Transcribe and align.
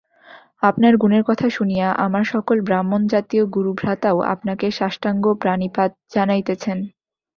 আপনার 0.63 0.93
গুণের 0.97 1.23
কথা 1.25 1.47
শুনিয়া 1.49 1.87
আমার 2.05 2.23
সকল 2.33 2.57
ব্রাহ্মণজাতীয় 2.61 3.43
গুরুভ্রাতাও 3.47 4.17
আপনাকে 4.33 4.67
সাষ্টাঙ্গ 4.71 5.25
প্রণিপাত 5.41 5.91
জানাইতেছেন। 6.13 6.77